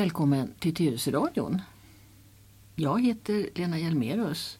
[0.00, 1.62] Välkommen till Tyresöradion.
[2.76, 4.58] Jag heter Lena Hjelmerus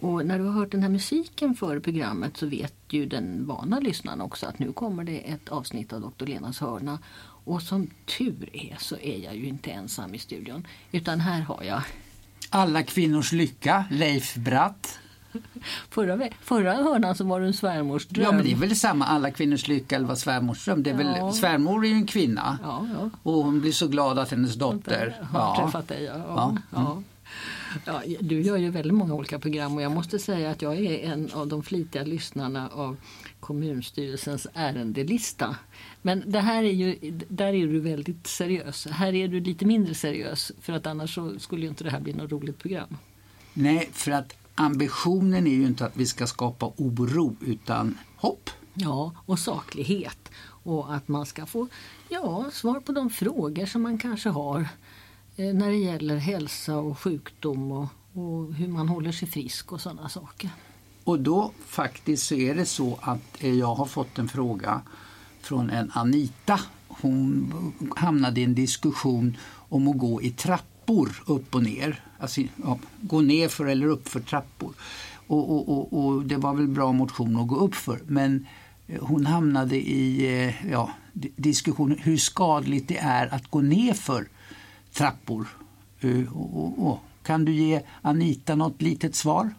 [0.00, 3.80] och när du har hört den här musiken före programmet så vet ju den vana
[3.80, 6.26] lyssnaren också att nu kommer det ett avsnitt av Dr.
[6.26, 6.98] Lenas hörna.
[7.44, 11.62] Och som tur är så är jag ju inte ensam i studion utan här har
[11.62, 11.82] jag
[12.50, 14.98] Alla kvinnors lycka, Leif Bratt.
[15.90, 18.24] Förra, förra hörnan så var det en svärmors dröm.
[18.24, 20.82] Ja men det är väl samma, alla kvinnors lycka eller vad svärmors dröm.
[20.82, 21.24] Det är Ja.
[21.26, 23.10] väl, svärmor är ju en kvinna Ja, ja.
[23.22, 25.16] och hon blir så glad att hennes dotter...
[25.30, 26.04] Har träffat dig.
[26.04, 26.16] Ja.
[26.28, 26.56] Ja.
[26.74, 27.02] Ja.
[27.84, 31.12] Ja, du gör ju väldigt många olika program och jag måste säga att jag är
[31.12, 32.96] en av de flitiga lyssnarna av
[33.40, 35.56] kommunstyrelsens ärendelista.
[36.02, 36.96] Men det här är ju,
[37.28, 38.86] där är du väldigt seriös.
[38.86, 42.00] Här är du lite mindre seriös för att annars så skulle ju inte det här
[42.00, 42.96] bli något roligt program.
[43.54, 48.50] Nej, för att ambitionen är ju inte att vi ska skapa oro utan hopp.
[48.74, 50.30] Ja, och saklighet.
[50.42, 51.68] Och att man ska få
[52.08, 54.68] ja, svar på de frågor som man kanske har
[55.36, 59.80] eh, när det gäller hälsa och sjukdom och, och hur man håller sig frisk och
[59.80, 60.50] sådana saker.
[61.04, 64.80] Och då faktiskt så är det så att eh, jag har fått en fråga
[65.40, 66.60] från en Anita.
[66.88, 67.52] Hon
[67.96, 69.36] hamnade i en diskussion
[69.68, 70.75] om att gå i trappor
[71.26, 72.00] upp och ner.
[72.18, 74.72] Alltså ja, gå ner för eller upp för trappor.
[75.26, 78.46] Och, och, och, och det var väl bra motion att gå upp för men
[78.86, 84.28] eh, hon hamnade i eh, ja, diskussionen hur skadligt det är att gå ner för
[84.92, 85.46] trappor.
[86.00, 86.98] Eh, och, och, och.
[87.22, 89.50] Kan du ge Anita något litet svar?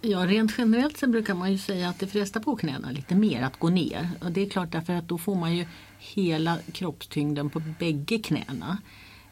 [0.00, 3.42] Ja, rent generellt så brukar man ju säga att det frestar på knäna lite mer
[3.42, 4.10] att gå ner.
[4.20, 5.66] Och det är klart därför att då får man ju
[5.98, 8.78] hela kroppstyngden på bägge knäna.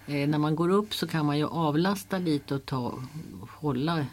[0.06, 3.02] Eh, när man går upp så kan man ju avlasta lite och ta,
[3.48, 4.06] hålla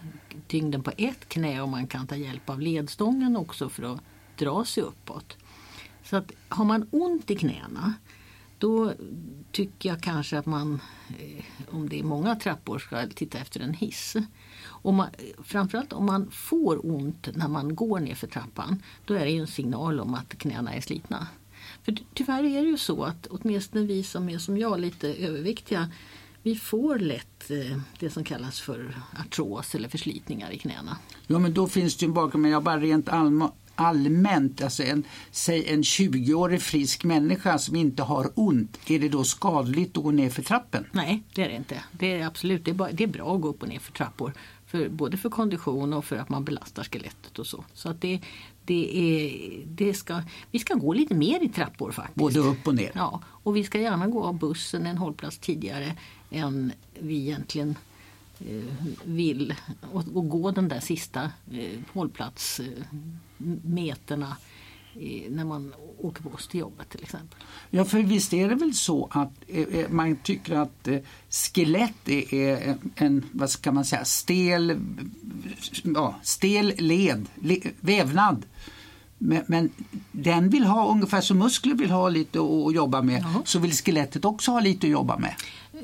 [0.47, 4.01] tyngden på ett knä och man kan ta hjälp av ledstången också för att
[4.38, 5.38] dra sig uppåt.
[6.03, 7.94] Så att har man ont i knäna
[8.59, 8.94] då
[9.51, 10.81] tycker jag kanske att man,
[11.19, 14.16] eh, om det är många trappor, ska titta efter en hiss.
[14.63, 15.07] Om man,
[15.44, 19.41] framförallt om man får ont när man går ner för trappan, då är det ju
[19.41, 21.27] en signal om att knäna är slitna.
[21.84, 25.07] För ty- tyvärr är det ju så att åtminstone vi som är som jag lite
[25.13, 25.90] överviktiga,
[26.44, 30.97] vi får lätt eh, det som kallas för artros eller förslitningar i knäna.
[31.28, 34.84] Ja men då finns det ju en bakgrund, men jag bara rent allm- allmänt, alltså
[34.84, 40.03] en, säg en 20-årig frisk människa som inte har ont, är det då skadligt att
[40.03, 40.85] gå ner för trappen?
[40.91, 41.84] Nej, det är det inte.
[41.91, 43.91] Det är absolut det är, bara, det är bra att gå upp och ner för
[43.91, 44.34] trappor.
[44.68, 47.66] För, både för kondition och för att man belastar skelettet och så.
[47.73, 48.19] Så att det,
[48.69, 49.31] det är,
[49.66, 50.22] det ska,
[50.52, 52.16] vi ska gå lite mer i trappor faktiskt.
[52.16, 52.91] Både upp och ner?
[52.96, 55.97] Ja, och vi ska gärna gå av bussen en hållplats tidigare
[56.30, 57.75] än vi egentligen
[58.40, 58.63] eh,
[59.03, 59.56] vill.
[59.91, 64.38] Och, och gå den där sista eh, hållplatsmeterna
[64.96, 67.40] eh, när man åker buss till jobbet till exempel.
[67.69, 71.00] Ja, för visst är det väl så att eh, eh, man tycker att eh,
[71.30, 74.80] skelett är, en, vad ska man säga, stel,
[75.84, 78.46] ja, stel led, le, vävnad.
[79.22, 79.70] Men, men
[80.12, 83.42] den vill ha, ungefär som muskler vill ha lite att jobba med, Ja.
[83.46, 85.36] så vill skelettet också ha lite att jobba med.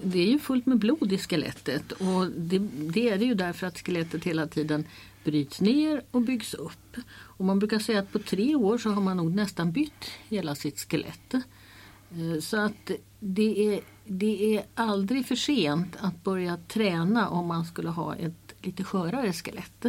[0.03, 3.67] Det är ju fullt med blod i skelettet och det, det är det ju därför
[3.67, 4.85] att skelettet hela tiden
[5.23, 6.97] bryts ner och byggs upp.
[7.13, 10.55] Och man brukar säga att på tre år så har man nog nästan bytt hela
[10.55, 11.33] sitt skelett.
[11.33, 17.65] Eh, Så att det är, det är aldrig för sent att börja träna om man
[17.65, 19.85] skulle ha ett lite skörare skelett.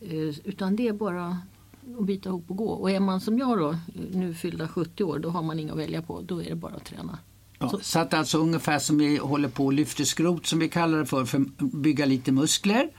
[0.00, 1.38] Eh, Utan det är bara
[1.98, 2.68] att byta ihop och gå.
[2.70, 3.76] Och är man som jag då,
[4.12, 6.20] nu fyllda 70 år, då har man inget att välja på.
[6.20, 7.18] Då är det bara att träna.
[7.58, 7.98] Ja, Så- så.
[7.98, 11.24] att alltså ungefär som vi håller på och lyfter skrot som vi kallar det för,
[11.24, 12.90] för att bygga lite muskler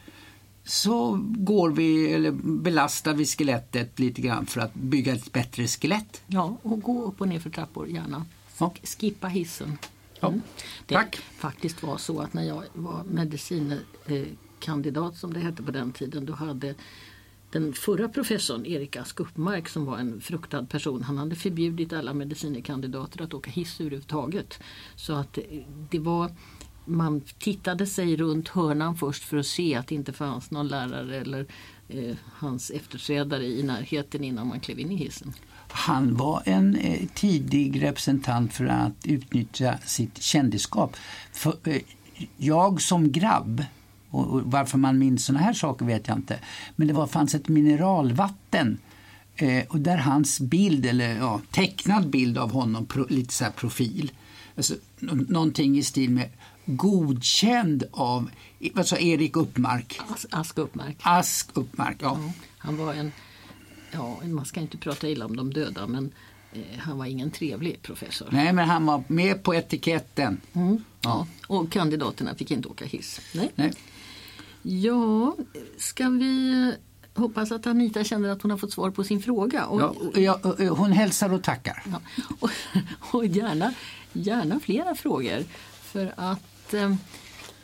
[0.63, 6.21] så går vi, eller belastar vi skelettet lite grann för att bygga ett bättre skelett.
[6.27, 8.25] Ja, och gå upp och ner för trappor gärna.
[8.57, 8.73] Ja.
[8.83, 9.77] Sk- Skippa hissen.
[10.19, 10.33] Ja,
[10.87, 11.15] Det tack.
[11.15, 13.03] faktiskt var så att när jag var
[14.59, 16.75] kandidat som det hette på den tiden då hade
[17.51, 22.13] den förra professorn Erik Ask Uppmark som var en fruktad person han hade förbjudit alla
[22.13, 24.59] medicinkandidater att åka hiss överhuvudtaget.
[24.95, 25.39] Så att
[25.89, 26.31] det var
[26.85, 31.17] man tittade sig runt hörnan först för att se att det inte fanns någon lärare
[31.17, 31.45] eller
[31.87, 35.33] eh, hans efterträdare i närheten innan man klev in i hissen.
[35.71, 40.95] Han var en eh, tidig representant för att utnyttja sitt kändisskap.
[41.33, 41.81] För, eh,
[42.37, 43.63] jag som grabb,
[44.09, 46.39] och, och varför man minns såna här saker vet jag inte,
[46.75, 48.77] men det var, fanns ett mineralvatten
[49.35, 53.51] eh, och där hans bild, eller ja, tecknad bild av honom, pro, lite så här
[53.51, 54.11] profil,
[54.57, 56.29] alltså, nå- någonting i stil med
[56.65, 58.29] godkänd av
[58.73, 60.97] vad sa Erik Uppmark, As- Ask Uppmark.
[61.01, 62.19] Ask Uppmark, ja.
[62.57, 63.11] Han var en,
[63.91, 66.11] ja, man ska inte prata illa om de döda men
[66.53, 68.27] Eh, han var ingen trevlig professor.
[68.31, 70.41] Nej, men han var med på etiketten.
[70.53, 70.83] Mm.
[71.01, 71.27] Ja.
[71.47, 73.21] Och kandidaterna fick inte åka hiss.
[73.33, 73.51] Nej.
[73.55, 73.71] Nej.
[74.61, 75.35] Ja,
[75.77, 76.73] ska vi
[77.13, 79.65] hoppas att Anita känner att hon har fått svar på sin fråga.
[79.65, 79.81] Och,
[80.15, 81.83] Ja, ja, hon hälsar och tackar.
[81.91, 82.01] Ja,
[82.39, 82.49] och,
[83.15, 83.73] och gärna,
[84.13, 85.43] gärna flera frågor.
[85.81, 86.95] För att eh,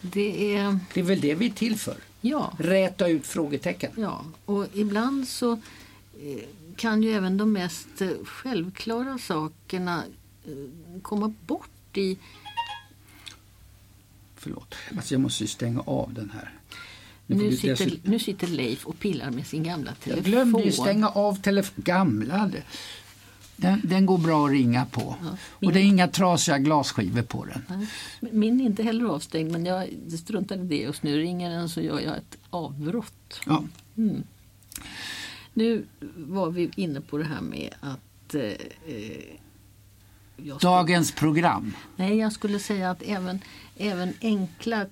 [0.01, 0.79] det är...
[0.93, 1.97] Det är väl det vi är till för.
[2.21, 3.91] Ja, Räta ut frågetecken.
[3.95, 6.43] ja, och ibland så eh,
[6.75, 7.87] kan ju även de mest
[8.25, 10.03] självklara sakerna
[10.45, 12.17] eh, komma bort i...
[14.45, 16.53] Förlåt, alltså jag måste ju stänga av den här.
[17.27, 20.23] Nu du sitter, dessutom- nu sitter Leif och pillar med sin gamla Jag telefon.
[20.31, 21.83] glömde ju stänga av telefonen.
[21.85, 22.51] Gamla.
[23.55, 25.15] Den, den går bra att ringa på.
[25.49, 27.61] Och det är inga trasiga glasskivor på den.
[28.19, 29.87] Nej, Min är inte heller avstängd men jag
[30.19, 31.17] struntar i det just nu.
[31.17, 33.39] Ringer den så gör jag ett avbrott.
[33.45, 33.63] Ja.
[35.53, 35.85] Nu
[36.17, 38.35] var vi inne på det här med att...
[38.35, 38.55] Eh, eh,
[38.87, 39.44] jag
[40.37, 41.75] skulle, Dagens program.
[41.95, 43.39] nej, jag skulle säga att även,
[43.77, 44.85] även enkla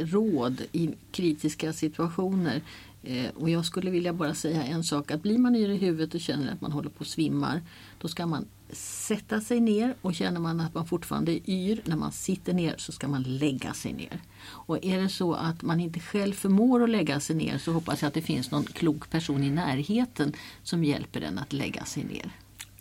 [0.00, 2.62] råd i kritiska situationer
[3.02, 6.14] eh, och jag skulle vilja bara säga en sak att blir man yr i huvudet
[6.14, 7.62] och känner att man håller på att svimmar
[7.98, 11.96] då ska man sätta sig ner och känner man att man fortfarande är yr när
[11.96, 14.20] man sitter ner så ska man lägga sig ner.
[14.44, 18.02] Och är det så att man inte själv förmår att lägga sig ner så hoppas
[18.02, 22.04] jag att det finns någon klok person i närheten som hjälper en att lägga sig
[22.04, 22.30] ner.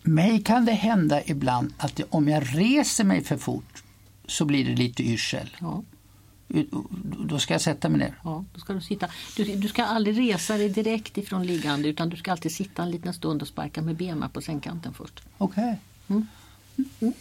[0.07, 3.84] Mig kan det hända ibland att det, om jag reser mig för fort
[4.25, 5.57] så blir det lite yrsel.
[5.60, 5.84] Ja.
[7.25, 8.19] Då ska jag sätta mig ner.
[8.24, 9.10] Ja, då ska du, sitta.
[9.38, 12.92] Du, du ska aldrig resa dig direkt ifrån liggande utan du ska alltid sitta en
[12.92, 15.22] liten stund och sparka med benen på sängkanten först.
[15.38, 15.80] Okej.
[16.07, 16.28] Mm,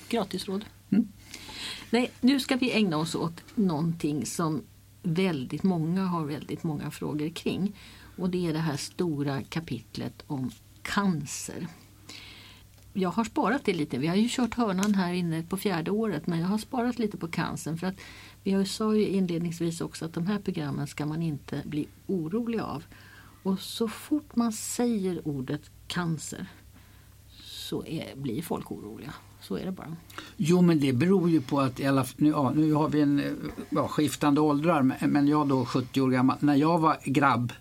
[0.08, 0.64] gratisråd.
[1.90, 4.62] Nej, nu ska vi ägna oss åt någonting som
[5.02, 7.72] väldigt många har väldigt många frågor kring.
[8.16, 10.50] Och det är det här stora kapitlet om
[10.82, 11.68] cancer.
[12.96, 13.98] Jag har sparat det lite.
[13.98, 17.16] Vi har ju kört hörnan här inne på fjärde året men jag har sparat lite
[17.16, 18.00] på cancern för att
[18.42, 21.88] vi har ju sa ju inledningsvis också att de här programmen ska man inte bli
[22.06, 22.84] orolig av.
[23.42, 26.46] Och så fort man säger ordet cancer
[27.42, 29.14] så är, blir folk oroliga.
[29.40, 29.96] Så är det bara.
[30.36, 33.32] Jo, men det beror ju på att alla, nu, ja, nu har vi en eh,
[33.70, 36.36] ja, skiftande åldrar, men jag då 70 år gammal.
[36.40, 37.52] När jag var grabb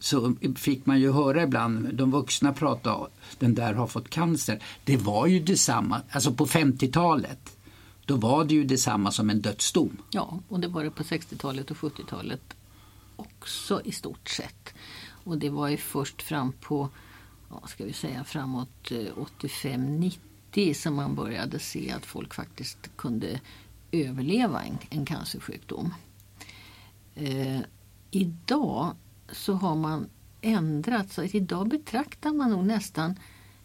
[0.00, 3.08] så fick man ju höra ibland de vuxna prata om
[3.38, 4.62] den där har fått cancer.
[4.84, 7.56] Det var ju detsamma, alltså på 50-talet.
[8.04, 9.96] Då var det ju detsamma som en dödsdom.
[10.10, 12.56] Ja, och det var det på 60-talet och 70-talet
[13.16, 14.74] också i stort sett.
[15.24, 16.88] Och det var ju först fram på,
[17.50, 23.40] ja, ska vi säga framåt eh, 85-90 som man började se att folk faktiskt kunde
[23.92, 25.94] överleva en, en cancersjukdom.
[27.14, 27.60] Eh,
[28.10, 28.96] idag
[29.32, 30.08] så har man
[30.40, 33.14] ändrat så att idag betraktar man nog nästan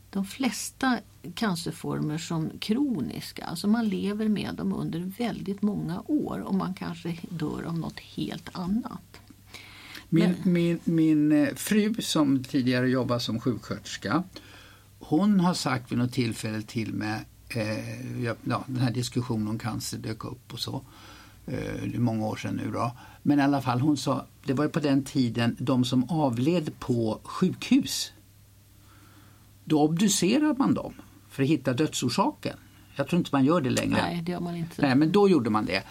[0.10, 1.00] de flesta
[1.36, 3.46] cancerformer som kroniska.
[3.46, 8.00] Alltså man lever med dem under väldigt många år och man kanske dör av något
[8.00, 9.02] helt annat.
[10.10, 14.24] Min, min, min eh, fru som tidigare jobbade som sjuksköterska,
[15.00, 18.36] hon har sagt vid något tillfälle till mig, eh, ja,
[18.66, 20.82] den här diskussionen om cancer dök upp och så,
[21.46, 22.92] det är många år sedan nu då.
[23.24, 27.20] Men i alla fall hon sa, det var på den tiden de som avled på
[27.24, 28.14] sjukhus,
[29.64, 30.94] då obducerar man dem
[31.30, 32.58] för att hitta dödsorsaken.
[32.96, 34.02] Jag tror inte man gör det längre.
[34.02, 34.82] Nej, det gör man inte.
[34.82, 35.84] Nej, men då gjorde man det.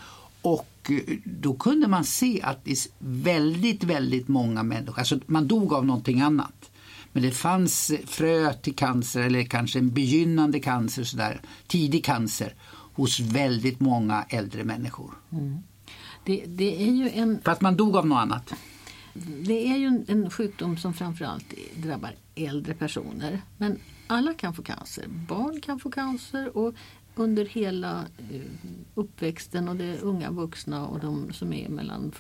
[0.43, 5.49] Och eh, då kunde man se att det är väldigt, väldigt många människor, alltså man
[5.49, 6.71] dog av någonting annat.
[7.13, 12.55] Men det fanns eh, frö till cancer eller kanske en begynnande cancer, sådär, tidig cancer
[12.95, 15.15] hos väldigt många äldre människor.
[16.25, 18.55] Det, det är ju en För att man dog av något annat.
[19.47, 23.43] Det är ju en, en sjukdom som framförallt drabbar äldre personer.
[23.57, 25.05] Men alla kan få cancer.
[25.09, 26.75] Barn kan få cancer och
[27.15, 28.41] under hela eh,
[28.95, 32.13] uppväxten och de unga vuxna och de som är mellan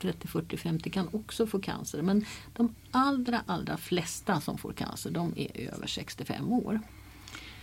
[0.00, 2.02] 30, 40, 50 kan också få cancer.
[2.02, 6.80] Men de allra, allra flesta som får cancer de är över 65 år.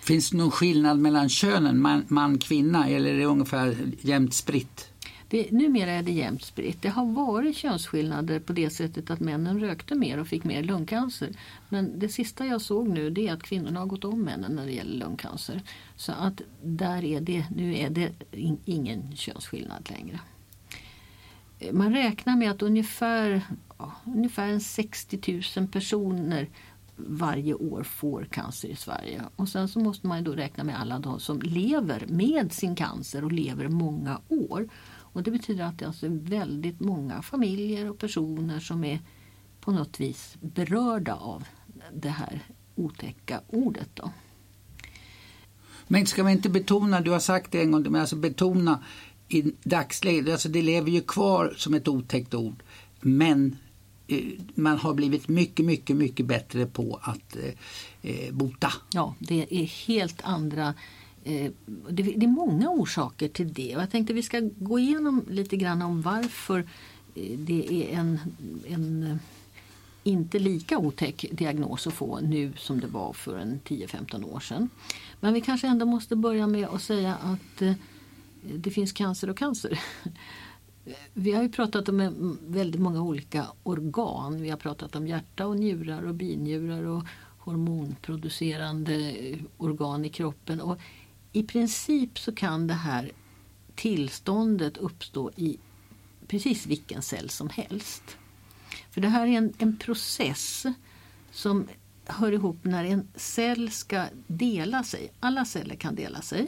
[0.01, 4.89] Finns det någon skillnad mellan könen, man, man kvinna, eller är det ungefär jämnt spritt?
[5.29, 6.81] Det, numera är det jämnt spritt.
[6.81, 11.29] Det har varit könsskillnader på det sättet att männen rökte mer och fick mer lungcancer.
[11.69, 14.65] Men det sista jag såg nu det är att kvinnorna har gått om männen när
[14.65, 15.61] det gäller lungcancer.
[15.95, 20.19] Så att där är det, nu är det in, ingen könsskillnad längre.
[21.71, 23.41] Man räknar med att ungefär,
[23.77, 26.49] ja, ungefär 60 000 personer
[27.07, 29.23] varje år får cancer i Sverige.
[29.35, 32.75] Och sen så måste man ju då räkna med alla de som lever med sin
[32.75, 34.69] cancer och lever många år.
[34.89, 38.99] Och det betyder att det alltså är väldigt många familjer och personer som är
[39.61, 41.43] på något vis berörda av
[41.93, 42.41] det här
[42.75, 43.89] otäcka ordet.
[43.93, 44.11] Då.
[45.87, 48.83] Men ska vi inte betona, du har sagt det en gång, men alltså betona
[49.27, 52.63] i dagsläget, alltså det lever ju kvar som ett otäckt ord,
[53.01, 53.57] men
[54.09, 54.23] Eh,
[54.55, 57.53] man har blivit mycket, mycket, mycket bättre på att eh,
[58.11, 58.73] eh, bota.
[58.93, 60.73] Ja, det är helt andra
[61.23, 61.51] eh,
[61.89, 65.57] det, det, är många orsaker till det och jag tänkte vi ska gå igenom lite
[65.57, 66.59] grann om varför
[67.15, 68.19] eh, det är en,
[68.67, 69.19] en
[70.03, 74.69] inte lika otäck diagnos att få nu som det var för en 10-15 år sedan.
[75.19, 77.73] Men vi kanske ändå måste börja med att säga att eh,
[78.41, 79.79] det finns cancer och cancer.
[81.13, 84.41] Vi har ju pratat om väldigt många olika organ.
[84.41, 87.03] Vi har pratat om hjärta och njurar och binjurar och
[87.37, 89.15] hormonproducerande
[89.57, 90.61] organ i kroppen.
[90.61, 90.79] Och
[91.31, 93.11] I princip så kan det här
[93.75, 95.57] tillståndet uppstå i
[96.27, 98.03] precis vilken cell som helst.
[98.91, 100.65] För det här är en, en process
[101.31, 101.67] som
[102.05, 105.11] hör ihop när en cell ska dela sig.
[105.19, 106.47] Alla celler kan dela sig.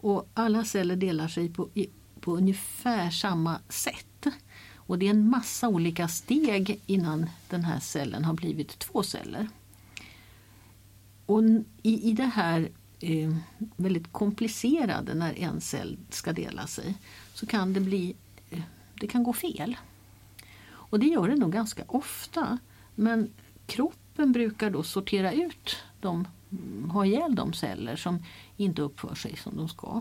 [0.00, 1.68] Och alla celler delar sig på,
[2.30, 4.26] på ungefär samma sätt.
[4.76, 9.48] Och det är en massa olika steg innan den här cellen har blivit två celler.
[11.26, 11.42] Och
[11.82, 12.68] i, i det här
[13.00, 13.36] eh,
[13.76, 16.94] väldigt komplicerade när en cell ska dela sig
[17.34, 18.14] så kan det bli
[18.50, 18.62] eh,
[19.00, 19.76] det kan gå fel.
[20.70, 22.58] Och det gör det nog ganska ofta.
[22.94, 23.30] Men
[23.66, 26.28] kroppen brukar då sortera ut de,
[26.92, 28.24] ha ihjäl de celler som
[28.56, 30.00] inte uppför sig som de ska.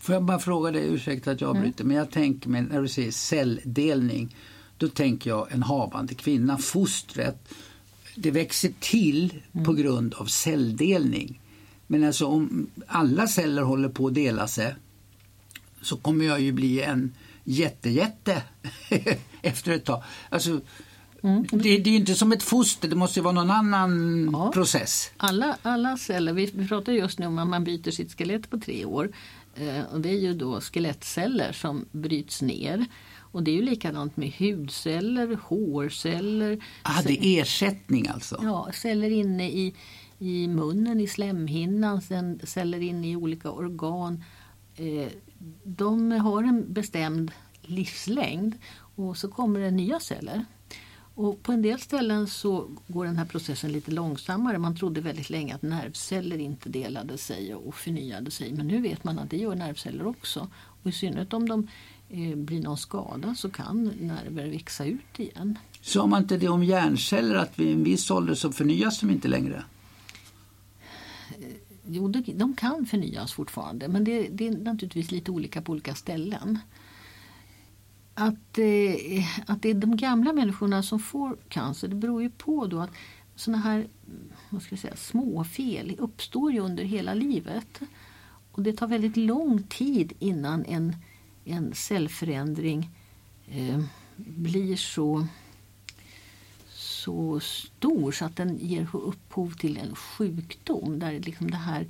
[0.00, 1.60] Får jag bara fråga dig, ursäkta att jag mm.
[1.62, 1.88] avbryter, mm.
[1.88, 4.36] men jag tänker mig när du säger celldelning,
[4.78, 7.48] då tänker jag en havande kvinna, fostret,
[8.14, 9.64] det växer till mm.
[9.66, 11.40] på grund av celldelning.
[11.86, 14.74] Men alltså om alla celler håller på att dela sig
[15.82, 17.12] så kommer jag ju bli en
[17.44, 18.42] jättejätte
[19.42, 20.02] efter ett tag.
[20.28, 20.60] Alltså,
[21.22, 21.46] mm.
[21.50, 24.52] det, det, är inte som ett foster, det måste vara någon annan ja.
[24.52, 25.10] process.
[25.16, 28.58] Alla, alla celler, vi, vi pratar just nu om att man byter sitt skelett på
[28.58, 29.12] tre år.
[29.54, 32.86] Eh, och det är ju då skelettceller som bryts ner.
[33.32, 36.64] Och det är ju likadant med hudceller, hårceller.
[36.82, 38.40] Ah, det är ersättning alltså?
[38.42, 39.74] Ja, celler inne i,
[40.18, 42.02] i munnen, i slemhinnan,
[42.44, 44.24] celler inne i olika organ.
[44.76, 45.08] Eh,
[45.64, 48.54] de har en bestämd livslängd
[48.96, 50.44] och så kommer det nya celler.
[51.20, 54.58] Och på en del ställen så går den här processen lite långsammare.
[54.58, 58.52] Man trodde väldigt länge att nervceller inte delade sig och förnyade sig.
[58.52, 60.48] Men nu vet man att det gör nervceller också.
[60.82, 61.68] Och I synnerhet om de
[62.08, 65.58] eh, blir någon skada så kan nerver växa ut igen.
[65.80, 69.28] Sa man inte det om hjärnceller att vid en viss ålder så förnyas de inte
[69.28, 69.64] längre?
[71.30, 75.94] Eh, jo, de kan förnyas fortfarande men det, det är naturligtvis lite olika på olika
[75.94, 76.58] ställen
[78.20, 82.66] att, eh, att det är de gamla människorna som får cancer det beror ju på
[82.66, 82.90] då att
[83.34, 83.88] såna här
[84.50, 87.80] vad ska jag säga, småfel uppstår ju under hela livet.
[88.52, 90.96] Och det tar väldigt lång tid innan en,
[91.44, 92.90] en cellförändring
[93.48, 93.80] eh,
[94.16, 95.26] blir så,
[96.68, 100.98] så stor så att den ger upphov till en sjukdom.
[100.98, 101.88] Där liksom det här,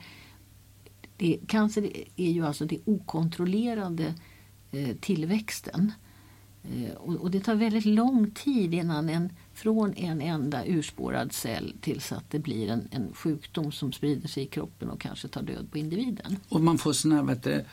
[1.17, 4.15] det, cancer är ju alltså det okontrollerade
[4.73, 5.93] eh, tillväxten.
[6.63, 12.13] Eh, och, det tar väldigt lång tid innan en, från en enda urspårad cell tills
[12.13, 15.71] att det blir en, en sjukdom som sprider sig i kroppen och kanske tar död
[15.71, 16.37] på individen.
[16.49, 17.65] Och man får såna här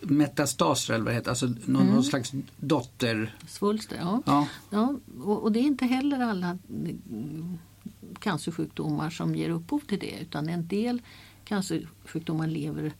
[0.00, 1.94] metastaser eller vad det heter, alltså någon, mm.
[1.94, 3.36] någon slags dotter...
[3.48, 4.22] Svulster, ja.
[4.26, 4.46] ja.
[4.70, 7.58] ja och, och, det är inte heller alla mm,
[8.18, 11.02] cancersjukdomar som ger upphov till det utan en del
[11.44, 12.92] cancersjukdomar lever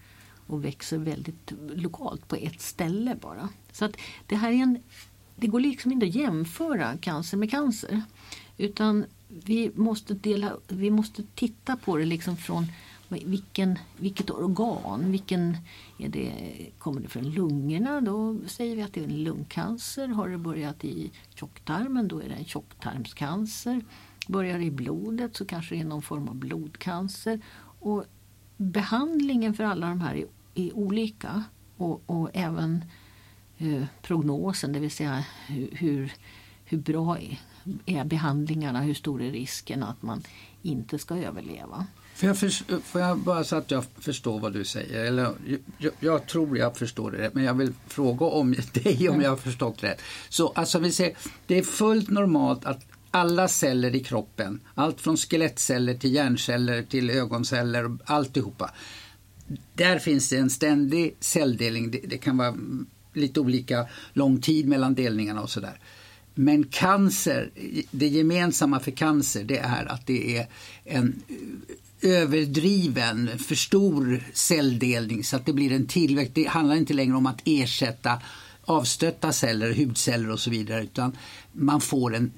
[0.47, 3.49] och växer väldigt lokalt på ett ställe bara.
[3.73, 3.97] Så att
[4.27, 4.79] det här är en
[5.37, 8.03] det går liksom inte att jämföra cancer med cancer.
[8.57, 12.67] Utan vi måste, dela, vi måste titta på det liksom från
[13.09, 15.57] vilken, vilket organ, vilken
[15.99, 16.33] är det,
[16.79, 18.01] kommer det från lungorna?
[18.01, 20.09] Då säger vi att det är en lungcancer.
[20.09, 23.85] Har det börjat i tjocktarmen då är det en tjocktarmscancer.
[24.29, 27.41] Börjar det i blodet så kanske det är någon form av blodcancer.
[27.81, 28.05] Och
[28.57, 31.45] behandlingen för alla de här är, är olika
[31.77, 32.85] och, och även
[33.65, 36.13] Eh, prognosen, det vill säga hur,
[36.65, 37.19] hur bra
[37.87, 40.23] är behandlingarna, hur stor är risken att man
[40.63, 41.87] inte ska överleva.
[42.15, 45.35] Får jag, för, får jag bara så att jag förstår vad du säger, eller
[45.79, 49.31] jag, jag tror jag förstår det rätt, men jag vill fråga om dig om jag
[49.31, 50.01] har förstått rätt.
[50.29, 51.17] Så alltså vi säger,
[51.47, 52.81] det är fullt normalt att
[53.11, 58.71] alla celler i kroppen, allt från skelettceller till hjärnceller till ögonceller, alltihopa.
[59.75, 61.91] Där finns det en ständig celldelning.
[61.91, 62.55] Det, det kan vara
[63.15, 65.81] lite olika lång tid mellan delningarna och sådär.
[66.35, 67.51] Men cancer,
[67.91, 70.47] det gemensamma för cancer det är att det är
[70.85, 71.23] en
[72.03, 76.35] överdriven, för stor celldelning så att det blir en tillväxt.
[76.35, 78.23] Det handlar inte längre om att ersätta
[78.65, 81.17] avstötta celler, hudceller och så vidare utan
[81.53, 82.33] man får en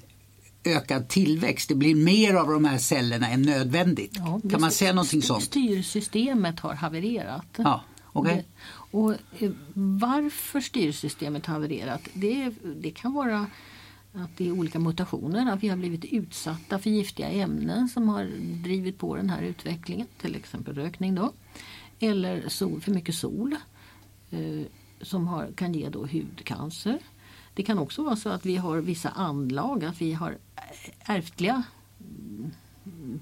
[0.63, 1.69] ökad tillväxt.
[1.69, 4.11] Det blir mer av de här cellerna än nödvändigt.
[4.13, 5.43] Ja, kan man säga någonting sånt?
[5.43, 7.45] Styrsystemet har havererat.
[7.57, 7.83] Ja,
[8.19, 8.43] okay.
[8.91, 13.47] och, eh, varför styrsystemet har havererat det, det kan vara
[14.13, 18.23] att det är olika mutationer, att vi har blivit utsatta för giftiga ämnen som har
[18.63, 21.31] drivit på den här utvecklingen, till exempel rökning då.
[21.99, 23.55] Eller sol, för mycket sol
[24.31, 24.65] eh,
[25.01, 26.99] som har, kan ge då hudcancer.
[27.53, 30.37] Det kan också vara så att vi har vissa anlag, att vi har
[30.99, 31.63] ärftliga
[31.99, 32.51] mm,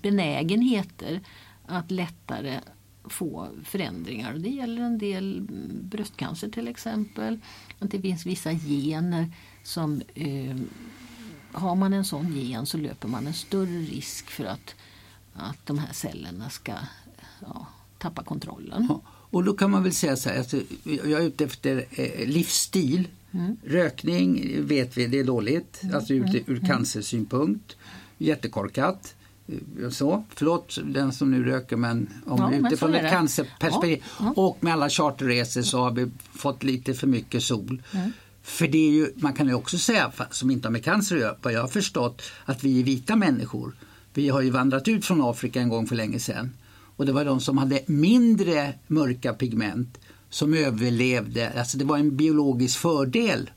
[0.02, 1.22] benägenheter
[1.66, 2.60] att lättare
[3.08, 4.34] få förändringar.
[4.34, 5.48] Det gäller en del
[5.82, 7.40] bröstcancer till exempel.
[7.80, 9.32] Att det finns vissa gener
[9.64, 10.56] som eh,
[11.52, 14.76] har man en sån gen så löper man en större risk för att,
[15.34, 16.74] att de här cellerna ska
[17.42, 18.86] ja, tappa kontrollen.
[18.90, 22.28] Ja, och då kan man väl säga så här, alltså, jag är ute efter eh,
[22.28, 23.08] livsstil.
[23.32, 23.58] Mm.
[23.64, 25.96] Rökning vet vi, det är dåligt, mm.
[25.96, 26.66] alltså ur, ur mm.
[26.66, 27.76] cancersynpunkt.
[28.18, 29.15] Jättekorkat.
[29.48, 34.42] Eh, så, förlåt den som nu röker men om ja, utifrån ett cancerperspektiv ja, ja.
[34.42, 37.82] och med alla charterresor så har vi fått lite för mycket sol.
[37.92, 38.12] Mm.
[38.44, 41.22] För det är ju, man kan ju också säga, som inte har med cancer att
[41.22, 43.76] göra, vad jag har förstått, att vi är vita människor.
[44.14, 46.52] Vi har ju vandrat ut från Afrika en gång för länge sedan.
[46.96, 49.98] Och det var de som hade mindre mörka pigment
[50.30, 51.52] som överlevde.
[51.60, 53.50] Alltså det var en biologisk fördel.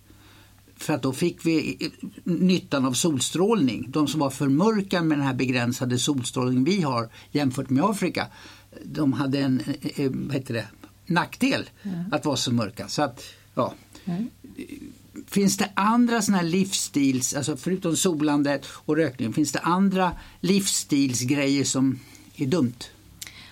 [0.79, 1.91] För att då fick vi
[2.25, 3.87] nyttan av solstrålning.
[3.89, 8.27] De som var för mörka med den här begränsade solstrålning vi har jämfört med Afrika.
[8.85, 9.63] De hade en
[10.11, 10.67] vad heter det,
[11.07, 12.13] nackdel mm.
[12.13, 12.89] att vara så mörka.
[12.89, 13.75] Så att, ja.
[14.05, 14.31] Mm.
[15.27, 21.65] Finns det andra såna här livsstils, alltså förutom solandet och rökningen, finns det andra livsstilsgrejer
[21.65, 21.99] som
[22.37, 22.79] är dumt?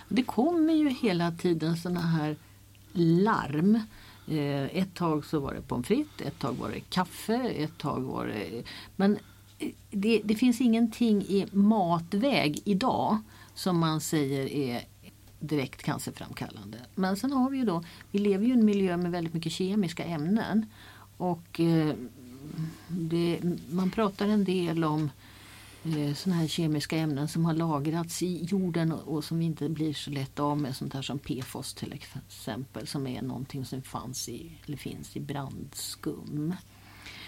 [0.09, 2.37] Det kommer ju hela tiden såna här
[2.93, 3.81] larm.
[4.29, 8.01] Eh, ett tag så var det pommes frites, ett tag var det kaffe, ett tag
[8.01, 8.63] var det...
[8.97, 9.19] Men
[9.59, 13.19] eh, det, det finns ingenting i matväg idag
[13.55, 14.83] som man säger är
[15.41, 16.79] direkt cancerframkallande.
[16.95, 19.53] Men sen har vi ju då, vi lever ju i en miljö med väldigt mycket
[19.53, 20.67] kemiska ämnen.
[21.17, 21.95] Och eh,
[22.89, 25.11] det, man pratar en del om eh,
[25.87, 29.93] Eh, sådana här kemiska ämnen som har lagrats i jorden och, som som inte blir
[29.93, 30.77] så lätt av med.
[30.77, 35.21] Sånt här som PFOS till exempel som är någonting som fanns i, eller finns i
[35.21, 36.55] brandskum.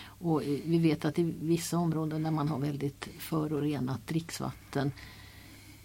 [0.03, 4.93] Och eh, vi vet att i vissa områden där man har väldigt förorenat dricksvatten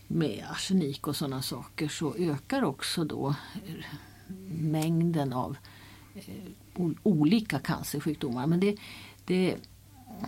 [0.08, 3.86] med arsenik och sådana saker så ökar också då eh,
[4.48, 5.58] mängden av
[7.04, 8.48] olika cancersjukdomar.
[8.48, 8.78] Men det,
[9.26, 9.58] det,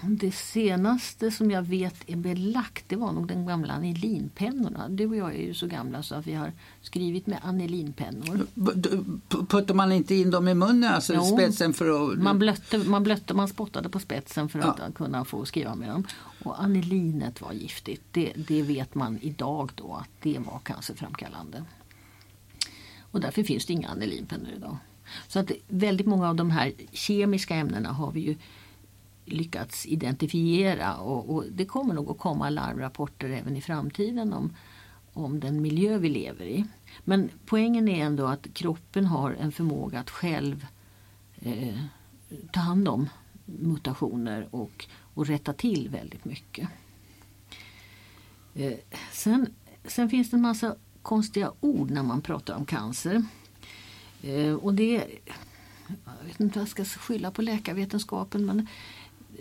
[0.01, 4.89] det senaste som jag vet är belagt det var nog de gamla anilinpennorna.
[4.89, 8.47] Du och jag är ju så gamla så att vi har skrivit med anilinpennor.
[9.49, 12.17] Puttar man inte in dem i munnen, alltså jo, spetsen för att...
[12.17, 14.91] Man blötte, man blötte, man spottade på spetsen för att ja.
[14.95, 16.07] kunna få skriva med dem.
[16.43, 18.03] Och anilinet var giftigt.
[18.11, 21.63] Det, det vet man idag då att det var cancerframkallande.
[23.11, 24.77] Och därför finns det inga anilinpennor idag.
[25.27, 28.35] Så att väldigt många av de här kemiska ämnena har vi ju
[29.25, 34.53] lyckats identifiera och, och, det kommer nog att komma larmrapporter även i framtiden om,
[35.13, 36.65] om den miljö vi lever i.
[37.03, 40.65] Men poängen är ändå att kroppen har en förmåga att själv
[41.35, 41.79] eh,
[42.51, 43.09] ta hand om
[43.45, 46.69] mutationer och, och rätta till väldigt mycket.
[48.53, 48.73] Eh,
[49.11, 49.53] sen,
[49.85, 53.25] sen finns det en massa konstiga ord när man pratar om cancer.
[54.21, 55.05] Eh, och det,
[55.87, 58.67] jag vet inte vad jag ska skylla på läkarvetenskapen men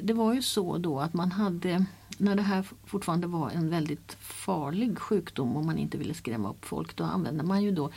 [0.03, 1.85] det var ju så då att man hade,
[2.19, 6.65] när det här fortfarande var en väldigt farlig sjukdom och man inte ville skrämma upp
[6.65, 7.91] folk, då använde man ju då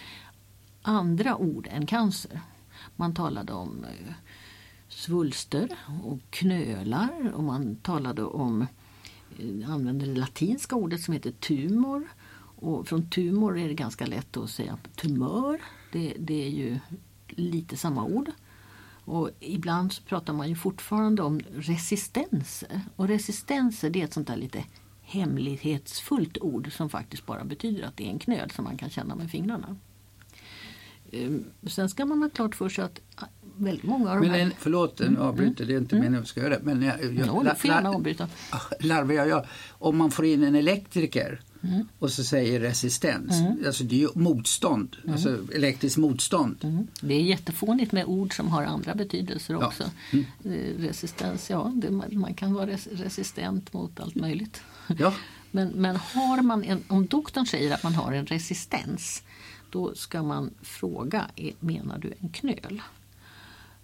[0.82, 2.42] andra ord än cancer.
[2.96, 4.14] Man talade om eh,
[4.88, 5.70] svulster
[6.04, 8.68] och knölar och man talade om,
[9.40, 12.08] eh, använde det latinska ordet som heter tumor.
[12.60, 15.62] Och från tumor är det ganska lätt att säga tumör.
[15.92, 16.80] Det, det är ju
[17.28, 18.32] lite samma ord.
[19.08, 22.82] Och ibland pratar man ju fortfarande om resistenser.
[22.96, 24.64] Och resistenser det är ett sånt där lite
[25.02, 29.16] hemlighetsfullt ord som faktiskt bara betyder att det är en knöl som man kan känna
[29.16, 29.76] med fingrarna.
[31.12, 34.52] Ehm, sen ska man ha klart för sig att ah, väldigt många av de här...
[34.58, 36.06] förlåt, nu mm, avbryter, det är inte mm.
[36.06, 36.60] meningen att ska göra det.
[36.64, 38.28] Men jag, jag, fel att avbryta.
[38.80, 41.88] Larvar jag, jag, om man får in en elektriker Mm.
[42.00, 43.64] Och så säger resistens, mm.
[43.66, 45.14] alltså det är ju motstånd, mm.
[45.14, 46.58] alltså elektriskt motstånd.
[46.64, 46.88] Mm.
[47.02, 49.68] Det är jättefånigt med ord som har andra betydelser ja.
[49.68, 49.92] också.
[50.12, 50.26] Mm.
[50.46, 54.62] Eh, resistens, ja, det, man kan vara res resistent mot allt möjligt.
[55.00, 55.14] Ja.
[55.52, 59.24] Men, men har man en, om doktorn säger att man har en resistens
[59.70, 61.28] då ska man fråga,
[61.60, 62.82] menar du en knöl?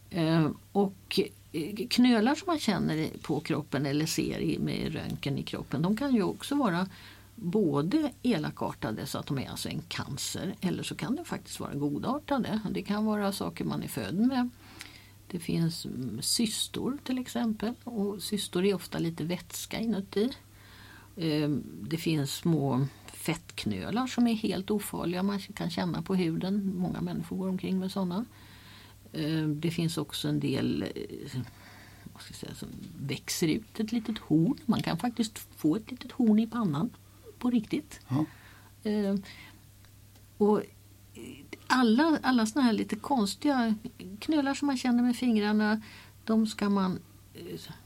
[0.09, 1.19] Eh, och
[1.51, 6.15] eh, knölar som man känner på kroppen eller ser med röntgen i kroppen de kan
[6.15, 6.87] ju också vara
[7.35, 11.73] både elakartade så att de är alltså en cancer eller så kan det faktiskt vara
[11.73, 12.59] godartade.
[12.71, 14.49] Det kan vara saker man är född med.
[15.27, 20.31] Det finns mm, cystor till exempel och cystor är ofta lite vätska inuti.
[21.15, 21.49] Eh,
[21.81, 25.23] det finns små fettknölar som är helt ofarliga.
[25.23, 26.75] Man kan känna på huden.
[26.75, 28.25] Många människor går omkring med sådana.
[29.11, 31.41] Eh, det finns också en del eh,
[32.13, 32.69] vad ska jag säga, som
[32.99, 34.57] växer ut ett litet horn.
[34.65, 36.89] Man kan faktiskt få ett litet horn i pannan
[37.43, 37.99] på riktigt.
[38.07, 38.25] Ja.
[38.89, 39.15] Eh,
[40.37, 40.61] och
[41.67, 43.75] alla, alla såna här lite konstiga
[44.19, 45.81] knölar som man känner med fingrarna
[46.23, 46.99] de ska man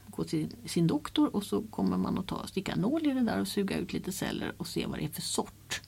[0.06, 3.40] gå till sin doktor och så kommer man att ta, sticka nål i det där
[3.40, 5.80] och suga ut lite celler och se vad det är för sort.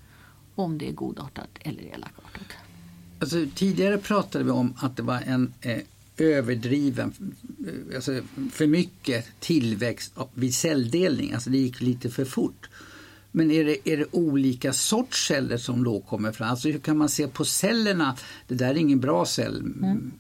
[0.55, 2.47] Om det är godartat eller elakartat.
[3.21, 5.79] Alltså, tidigare pratade vi om att det var en eh,
[6.17, 7.35] överdriven,
[7.67, 8.21] eh, alltså
[8.53, 11.33] för mycket tillväxt vid celldelning.
[11.33, 12.69] Alltså det gick lite för fort.
[13.33, 16.51] Men är det, är det olika sorts celler som då kommer fram?
[16.51, 18.17] Alltså hur kan man se på cellerna?
[18.47, 19.57] Det där är ingen bra cell.
[19.57, 20.13] Mm.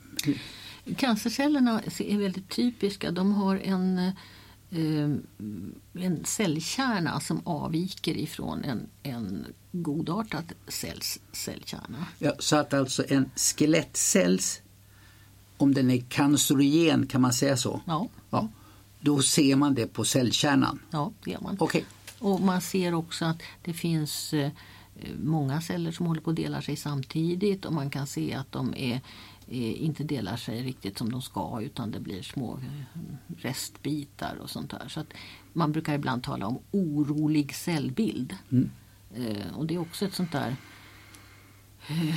[0.97, 3.11] Cancercellerna är väldigt typiska.
[3.11, 3.99] De har en,
[4.71, 5.11] eh,
[5.93, 12.07] en cellkärna som avviker ifrån en, en godartad cells cellkärna.
[12.19, 14.61] Ja, så att alltså en skelettcells,
[15.57, 17.81] om den är cancerogen, kan man säga så?
[17.87, 18.09] Ja.
[18.31, 18.49] ja.
[19.01, 20.81] Då ser man det på cellkärnan?
[20.91, 21.57] Ja, det gör man.
[21.61, 21.83] Okay.
[22.21, 24.51] Och man ser också att det finns eh,
[25.23, 28.75] många celler som håller på att dela sig samtidigt och man kan se att de
[28.77, 29.01] är
[29.53, 33.01] inte delar sig riktigt som de ska utan det blir små eh,
[33.37, 34.89] restbitar och sånt där.
[34.89, 35.05] Så
[35.53, 38.37] man brukar ibland tala om orolig cellbild.
[38.51, 38.71] Mm.
[39.15, 40.57] Eh, och det är också ett sånt där
[41.89, 42.15] eh,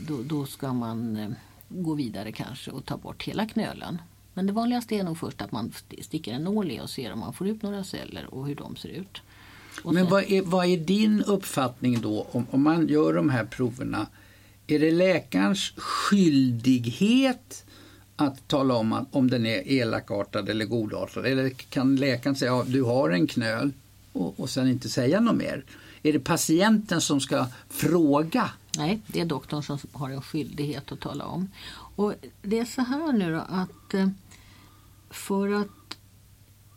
[0.00, 1.30] då, då, ska man eh,
[1.68, 4.02] gå vidare kanske och ta bort hela knölen.
[4.34, 7.18] Men det vanligaste är nog först att man sticker en nål i och ser om
[7.18, 9.22] man får ut några celler och hur de ser ut.
[9.82, 13.44] Och Men vad är, vad är, din uppfattning då om, om man gör de här
[13.44, 14.06] proverna?
[14.66, 17.64] Är det läkarens skyldighet
[18.16, 21.26] att tala om om den är elakartad eller godartad?
[21.26, 23.72] Eller kan läkaren säga att ja, du har en knöl
[24.12, 25.64] och, och sen inte säga något mer?
[26.02, 28.50] Är det patienten som ska fråga?
[28.76, 31.50] Nej, det är doktorn som har en skyldighet att tala om.
[31.96, 34.08] Och Det är så här nu då att eh,
[35.10, 35.68] för att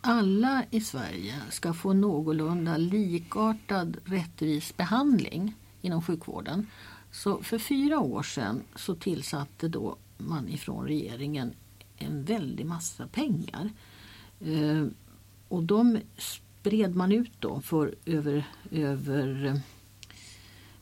[0.02, 6.68] alla i Sverige ska få någorlunda likartad rättvis behandling inom sjukvården
[7.12, 11.54] så för fyra år sedan så tillsatte då man ifrån regeringen
[11.98, 13.70] en väldig massa pengar.
[14.40, 14.86] Eh,
[15.48, 16.00] och de
[16.66, 19.62] spred man ut då för över, över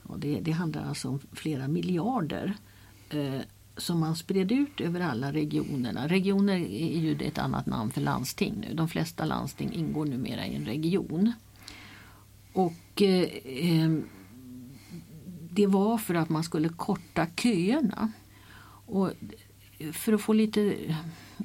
[0.08, 2.54] ja, det, det handlar alltså om flera miljarder
[3.10, 3.40] eh,
[3.76, 6.08] som man spred ut över alla regionerna.
[6.08, 8.74] Regioner är ju ett annat namn för landsting nu.
[8.74, 11.32] De flesta landsting ingår numera i en region.
[12.52, 13.98] Och eh, eh
[15.50, 18.12] det var för att man skulle korta köerna.
[18.86, 19.10] Och
[19.78, 20.76] eh, för att få lite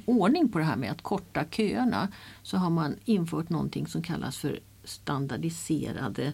[0.05, 2.07] ordning på det här med att korta köerna
[2.43, 6.33] så har man infört någonting som kallas för standardiserade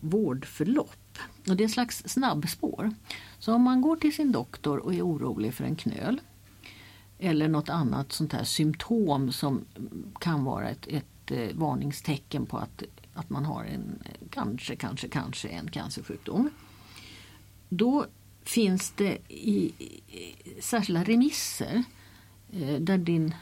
[0.00, 1.18] vårdförlopp.
[1.48, 2.94] Och det är ett slags snabbspår.
[3.38, 6.20] Så om man går till sin doktor och är orolig för en knöl
[7.18, 9.64] eller något annat sånt här symptom som
[10.20, 12.82] kan vara ett, ett eh, varningstecken på att,
[13.14, 16.50] att man har en kanske, kanske, kanske en cancersjukdom
[17.68, 18.06] då
[18.42, 19.72] finns det i,
[20.60, 21.82] särskilda remisser eh,
[22.52, 23.34] Eh, där din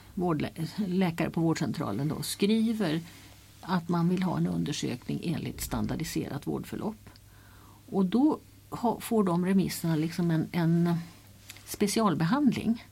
[0.76, 3.00] läkare på vårdcentralen då skriver
[3.60, 7.10] att man vill ha en undersökning enligt standardiserat vårdförlopp.
[7.86, 8.38] Och då
[9.00, 10.94] får de remisserna liksom en, en
[11.64, 12.84] specialbehandling.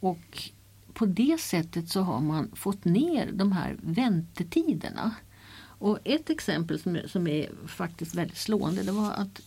[0.00, 0.50] Och
[0.92, 5.14] på det sättet så har man fått ner de här väntetiderna.
[5.62, 9.40] Och ett exempel som, som är faktiskt väldigt slående det var att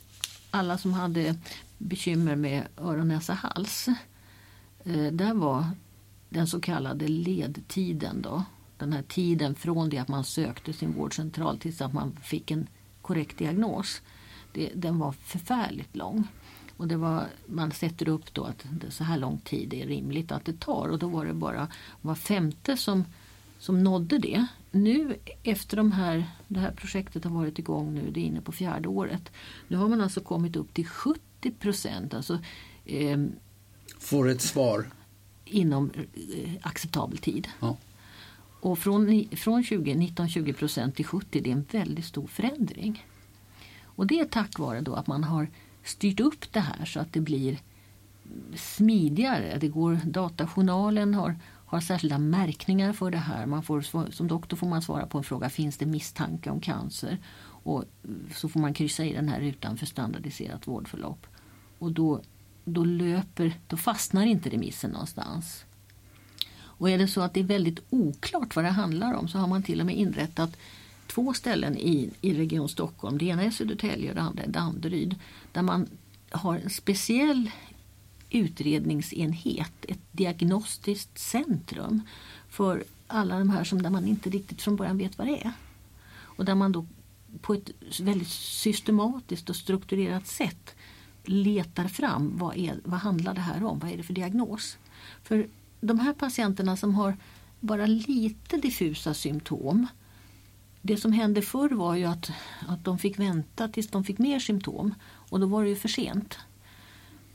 [0.52, 1.36] alla som hade
[1.78, 3.88] bekymmer med öron, näsa, hals.
[4.84, 5.66] Eh, där var
[6.30, 8.44] den så kallade ledtiden då.
[8.78, 12.68] Den här tiden från det att man sökte sin vårdcentral tills att man fick en
[13.02, 14.02] korrekt diagnos.
[14.54, 16.28] Det, den var förfärligt lång.
[16.78, 20.32] Och det var, man sätter upp då att det, så här lång tid är rimligt
[20.32, 21.68] att det tar och då var det bara
[22.02, 23.06] var femte som,
[23.60, 28.20] som nådde det nu efter de här, det här projektet har varit igång nu, det
[28.20, 29.32] är inne på fjärde året.
[29.68, 32.14] Nu har man alltså kommit upp till 70 procent.
[32.14, 32.40] Alltså,
[32.86, 33.18] eh,
[34.00, 34.92] Får ett svar?
[35.46, 37.48] Inom eh, acceptabel tid.
[37.60, 37.78] Ja.
[38.62, 43.06] Och från, från 20, 19-20 procent till 70 det är en väldigt stor förändring.
[43.84, 45.48] Och det är tack vare då att man har
[45.84, 47.60] styrt upp det här så att det blir
[48.56, 49.58] smidigare.
[49.62, 53.46] Det går, datajournalen har, har särskilda märkningar för det här.
[53.46, 53.82] Man får,
[54.12, 57.18] som doktor får man svara på en fråga, finns det misstanke om cancer?
[57.64, 57.84] Och
[58.36, 61.28] så får man kryssa i den här rutan för standardiserat vårdförlopp.
[61.80, 62.22] Och då,
[62.66, 65.66] då, löper, då fastnar inte remissen någonstans.
[66.58, 69.48] Och är det så att det är väldigt oklart vad det handlar om så har
[69.48, 70.58] man till och med inrättat
[71.08, 73.18] två ställen i, i Region Stockholm.
[73.18, 75.16] Det ena är Södertälje och det andra är Danderyd.
[75.52, 75.88] Där man
[76.30, 77.52] har en speciell
[78.30, 82.02] utredningsenhet, ett diagnostiskt centrum
[82.50, 85.54] för alla de här som där man inte riktigt från början vet vad det är.
[86.10, 86.86] Och där man då
[87.42, 90.76] på ett väldigt systematiskt och strukturerat sätt
[91.28, 94.78] letar fram vad, är, vad handlar det här om, vad är det för diagnos?
[95.24, 95.48] För
[95.82, 97.18] de här patienterna som har
[97.60, 99.88] bara lite diffusa symptom
[100.88, 102.32] det som hände förr var ju att,
[102.68, 105.88] att de fick vänta tills de fick mer symptom och då var det ju för
[105.88, 106.38] sent.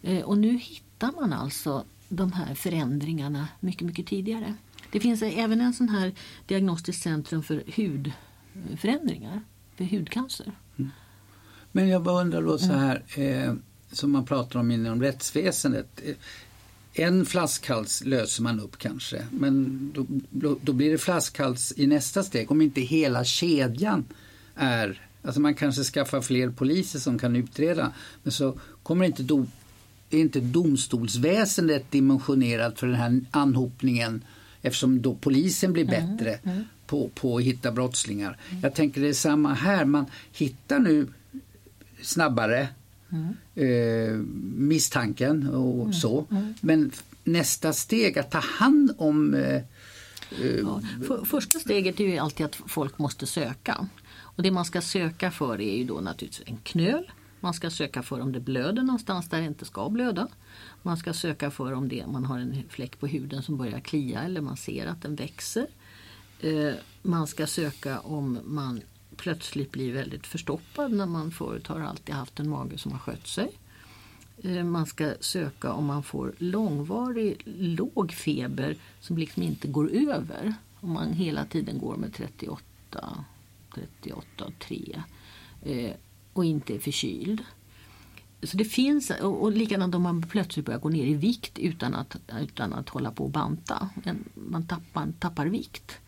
[0.03, 4.55] Eh, och nu hittar man alltså de här förändringarna mycket, mycket tidigare.
[4.92, 6.12] Det finns även en sån här
[6.46, 9.40] diagnostiskt centrum för hudförändringar,
[9.76, 10.53] för hudcancer.
[10.76, 10.90] Mm.
[11.72, 16.00] Men jag bara undrar då så här, mm som man pratar om inom rättsväsendet.
[16.92, 19.90] En flaskhals löser man upp kanske, men
[20.31, 24.05] då, då blir det flaskhals i nästa steg om inte hela kedjan
[24.55, 29.46] är Alltså man kanske skaffar fler poliser som kan utreda men så kommer inte, do,
[30.11, 34.24] är inte domstolsväsendet dimensionerat för den här anhopningen
[34.62, 36.64] eftersom då polisen blir mm, bättre mm, mm.
[36.87, 38.38] På, på att hitta brottslingar.
[38.50, 38.62] Mm.
[38.62, 41.07] Jag tänker det är samma här, man hittar nu
[42.03, 42.68] snabbare
[43.11, 43.37] mm.
[43.55, 44.16] eh,
[44.57, 45.92] misstanken och mm.
[45.92, 46.27] så.
[46.31, 46.55] Mm.
[46.61, 46.92] Men
[47.25, 49.62] nästa steg att ta hand om eh, eh,
[50.62, 53.88] Ja, för, första steget är ju alltid att folk måste söka.
[54.20, 57.11] Och det man ska söka för är ju då naturligtvis en knöl.
[57.40, 60.29] Man ska söka för om det blöder någonstans där det inte ska blöda.
[60.83, 64.23] Man ska söka för om det, man har en fläck på huden som börjar klia
[64.23, 65.66] eller man ser att den växer.
[66.40, 68.81] Eh, man ska söka om man
[69.20, 73.26] plötsligt blir väldigt förstoppad när man förut har alltid haft en mage som har skött
[73.26, 73.50] sig.
[74.42, 80.54] Eh, man ska söka om man får långvarig låg feber som liksom inte går över.
[80.80, 83.24] Om man hela tiden går med 38,
[83.74, 85.02] 38 3
[86.33, 87.42] och inte är förkyld.
[88.42, 92.16] Så det finns, och likadant om man plötsligt börjar gå ner i vikt utan att,
[92.40, 93.88] utan att hålla på och banta.
[94.35, 95.98] Man tappar, tappar vikt.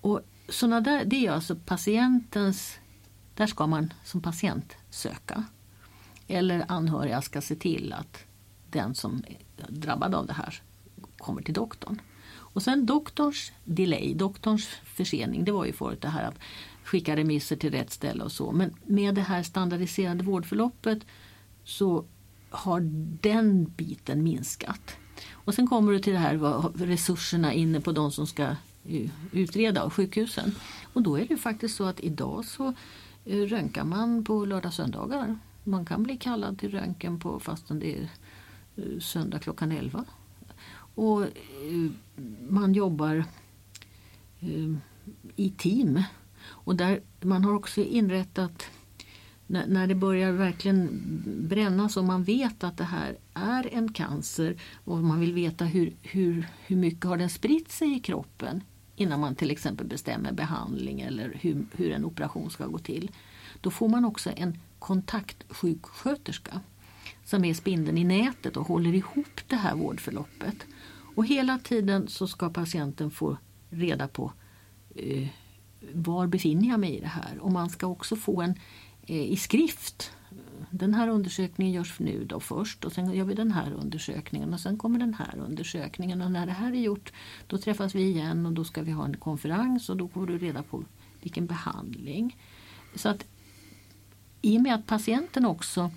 [0.00, 2.78] Och såna där, det är alltså patientens,
[3.34, 5.44] där ska man som patient söka.
[6.28, 8.24] Eller anhöriga ska se till att
[8.70, 10.62] den som är drabbad av det här
[11.18, 12.00] kommer till doktorn.
[12.54, 16.38] Och sen doktorns delay, doktorns försening, det var ju förut det här att
[16.84, 18.52] skicka remisser till rätt ställe och så.
[18.52, 20.98] Men med det här standardiserade vårdförloppet
[21.64, 22.04] så
[22.50, 22.80] har
[23.20, 24.96] den biten minskat.
[25.30, 26.38] Och sen kommer du till det här
[26.78, 28.56] resurserna inne på de som ska
[28.88, 30.54] Eh, utreda sjukhusen.
[30.92, 32.74] Och då är det faktiskt så att idag så
[33.24, 35.38] eh, röntgar man på lördag söndagar.
[35.64, 38.08] Man kan bli kallad till röntgen på fastän det är
[38.76, 40.04] eh, söndag klockan 11.
[40.96, 41.24] Och
[42.48, 43.24] man jobbar
[45.36, 46.02] i team.
[46.46, 48.70] Och där man har också inrättat
[49.46, 51.00] när, när det börjar verkligen
[51.48, 55.96] brännas och man vet att det här är en cancer och man vill veta hur,
[56.02, 58.62] hur, hur mycket har den spritt sig i kroppen
[58.96, 63.10] innan man till exempel bestämmer behandling eller hur, hur en operation ska gå till.
[63.60, 66.60] Då får man också en kontaktsjuksköterska
[67.24, 70.66] som är spindeln i nätet och håller ihop det här vårdförloppet.
[71.14, 73.36] Och hela tiden så ska patienten få
[73.70, 74.32] reda på
[74.94, 75.28] eh,
[75.92, 77.38] var befinner jag mig i det här?
[77.40, 78.54] Och man ska också få en
[79.06, 80.12] eh, i skrift
[80.78, 84.60] den här undersökningen görs nu då först och sen gör vi den här undersökningen och
[84.60, 87.12] sen kommer den här undersökningen och när det här är gjort
[87.46, 90.38] då träffas vi igen och då ska vi ha en konferens och då får du
[90.38, 90.84] reda på
[91.20, 92.36] vilken behandling.
[92.94, 93.24] Så att
[94.42, 95.90] i och med att patienten också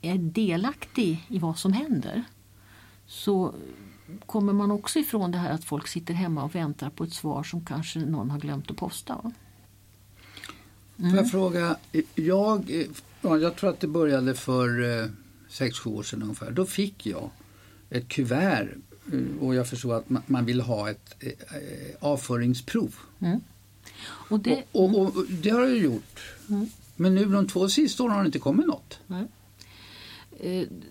[0.00, 2.24] är delaktig i vad som händer
[3.06, 3.54] så
[4.26, 7.42] kommer man också ifrån det här att folk sitter hemma och väntar på ett svar
[7.42, 9.12] som kanske någon har glömt att posta.
[9.22, 9.32] Mm.
[10.96, 11.30] Får jag mm.
[11.30, 11.76] fråga,
[12.14, 12.70] jag
[13.20, 15.06] Ja, jag tror att det började för eh,
[15.48, 16.50] sex sju år sedan ungefär.
[16.50, 17.30] Då fick jag
[17.90, 18.68] ett kuvert
[19.12, 21.32] eh, och jag förstod att man, man ville ha ett eh,
[22.00, 22.94] avföringsprov.
[23.18, 23.40] Mm.
[24.02, 26.20] Och, det, och, och, och, det har jag gjort.
[26.48, 26.66] Mm.
[26.96, 28.98] Men nu de två sista åren har det inte kommit något.
[29.06, 29.26] Nej.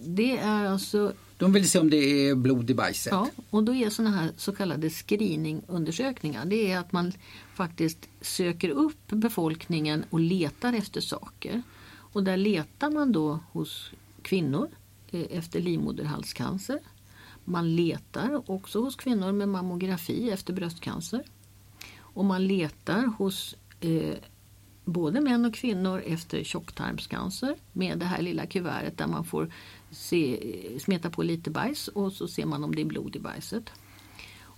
[0.01, 3.11] Det är alltså De vill se om det är blod i bajset.
[3.11, 6.45] Ja, och då är sådana här så kallade screeningundersökningar.
[6.45, 7.11] Det är att man
[7.53, 11.63] faktiskt söker upp befolkningen och letar efter saker.
[12.13, 13.91] Och där letar man då hos
[14.21, 14.69] kvinnor
[15.11, 16.79] eh, efter livmoderhalscancer.
[17.45, 21.23] Man letar också hos kvinnor med mammografi efter bröstcancer.
[21.97, 24.15] Och man letar hos eh,
[24.85, 29.51] både män och kvinnor efter tjocktarmscancer med det här lilla kuvertet där man får
[29.91, 30.39] se,
[30.79, 33.71] smeta på lite bajs och så ser man om det är blod i bajset.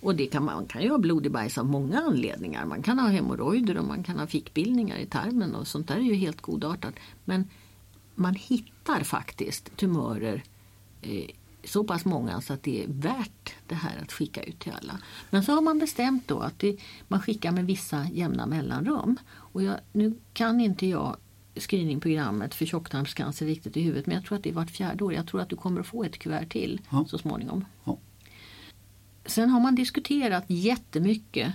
[0.02, 2.66] Och det kan, man kan ju ha blod i bajs av många anledningar.
[2.66, 6.00] Man kan ha hemorrojder och man kan ha fickbildningar i tarmen och sånt där är
[6.00, 6.94] ju helt godartat.
[7.24, 7.48] Men
[8.14, 10.42] man hittar faktiskt tumörer
[11.02, 11.30] eh,
[11.64, 14.98] så pass många så att det är värt det här att skicka ut till alla.
[15.30, 16.76] Men så har man bestämt då att det,
[17.08, 19.16] man skickar med vissa jämna mellanrum.
[19.34, 21.16] Och jag, nu kan inte jag
[21.54, 25.14] screeningprogrammet för tjocktarmscancer riktigt i huvudet men jag tror att det är vart fjärde år.
[25.14, 27.04] Jag tror att du kommer att få ett kuvert till ja.
[27.08, 27.64] så småningom.
[27.84, 27.98] Ja.
[29.26, 31.54] Sen har man diskuterat jättemycket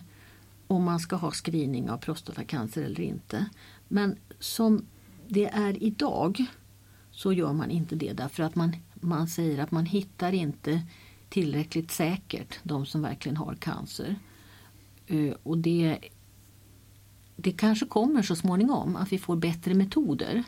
[0.67, 3.45] om man ska ha screening av prostatacancer eller inte.
[3.87, 4.85] Men som
[5.27, 6.45] det är idag
[7.11, 10.81] så gör man inte det därför att man, man säger att man hittar inte
[11.29, 14.15] tillräckligt säkert de som verkligen har cancer.
[15.07, 15.99] Eh, och det,
[17.35, 20.43] det kanske kommer så småningom att vi får bättre metoder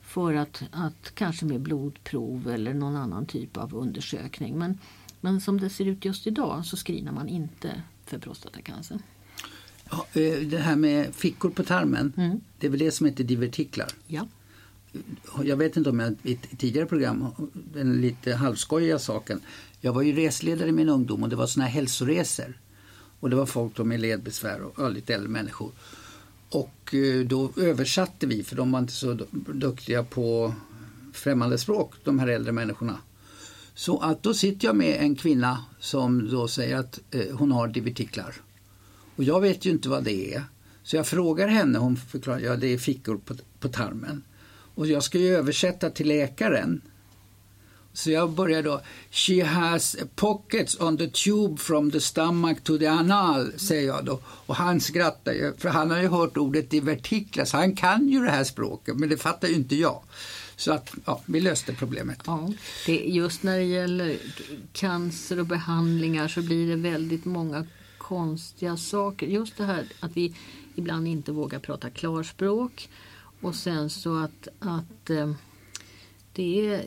[0.00, 4.58] för att, att kanske med blodprov eller någon annan typ av undersökning.
[4.58, 4.78] Men,
[5.20, 8.98] men som det ser ut just idag så screenar man inte för prostatacancer.
[9.90, 12.40] Ja, eh, det här med fickor på tarmen, mm.
[12.58, 13.88] det är väl det som heter divertiklar?
[14.06, 14.26] Ja
[15.44, 19.40] jag vet inte om jag i ett tidigare program, den lite halvskojiga saken.
[19.80, 22.60] Jag var ju resledare i min ungdom och det var såna här hälsoresor.
[23.20, 25.72] Och det var folk med ledbesvär och lite äldre människor.
[26.48, 30.54] Och eh, då översatte vi, för de var inte så duktiga på
[31.12, 32.98] främmande språk, de här äldre människorna.
[33.78, 37.68] Så att då sitter jag med en kvinna som då säger att eh, hon har
[37.68, 38.34] divertiklar.
[39.16, 40.44] Och jag vet ju inte vad det är.
[40.82, 44.22] Så jag frågar henne, hon förklarar, ja det är fickor på, på tarmen.
[44.74, 46.80] Och jag ska ju översätta till läkaren.
[47.92, 48.80] Så jag börjar då.
[49.10, 54.20] She has pockets on the tube from the stomach to the anal, säger jag då.
[54.24, 58.22] Och han skrattar ju, för han har ju hört ordet divertiklar, så han kan ju
[58.22, 60.02] det här språket, men det fattar ju inte jag.
[60.56, 62.22] Så att, ja, vi löste problemet.
[62.26, 62.52] Ja,
[62.86, 64.16] det, just när det gäller
[64.72, 67.66] cancer och behandlingar så blir det väldigt många
[67.98, 69.26] konstiga saker.
[69.26, 70.34] Just det här att vi
[70.74, 72.88] ibland inte vågar prata klarspråk.
[73.40, 75.32] Och sen så att, att eh,
[76.32, 76.84] det, är,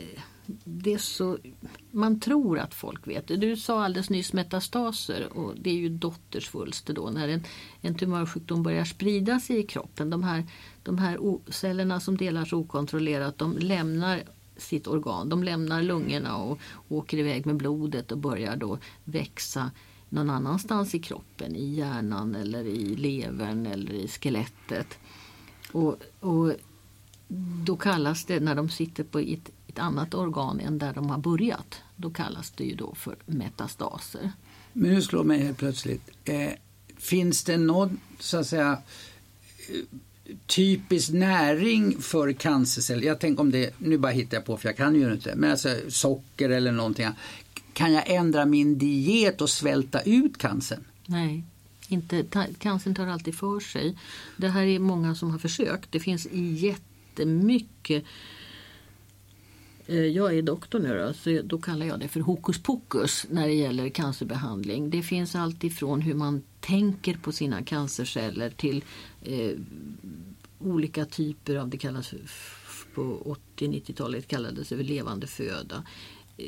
[0.64, 1.38] det är så...
[1.92, 3.36] Man tror att folk vet det.
[3.36, 7.44] Du sa alldeles nyss metastaser och det är ju dottersvulster då när en,
[7.82, 10.10] en tumörsjukdom börjar sprida sig i kroppen.
[10.10, 10.44] De här,
[10.84, 11.20] de här
[11.52, 14.24] cellerna som delas okontrollerat de lämnar
[14.58, 15.30] sitt organ.
[15.30, 19.72] De lämnar lungorna och åker iväg med blodet och börjar då växa
[20.10, 24.98] någon annanstans i kroppen, i hjärnan eller i levern eller i skelettet.
[25.72, 26.54] Och, och
[27.66, 31.18] då kallas det, när de sitter på ett, ett, annat organ än där de har
[31.18, 34.32] börjat, då kallas det ju då för metastaser.
[34.74, 36.52] Men nu slår mig helt plötsligt, eh,
[36.98, 38.78] finns det någon så att säga
[40.46, 43.08] typisk näring för cancerceller?
[43.08, 45.52] Jag tänker om det, nu bara hittar jag på för jag kan ju inte, men
[45.52, 47.08] alltså socker eller någonting.
[47.74, 50.84] Kan jag ändra min diet och svälta ut cancern?
[51.06, 51.44] Nej.
[51.88, 52.26] Inte,
[52.60, 53.98] cancern tar alltid för sig.
[54.38, 55.92] Det här är många som har försökt.
[55.92, 58.04] Det finns jättemycket
[59.96, 63.54] jag är doktor nu då, så då kallar jag det för hokus pokus när det
[63.54, 64.90] gäller cancerbehandling.
[64.90, 68.84] Det finns allt ifrån hur man tänker på sina cancerceller till
[69.22, 69.52] eh,
[70.60, 72.14] olika typer av, det kallas
[72.96, 75.84] på 80-90-talet kallades det levande föda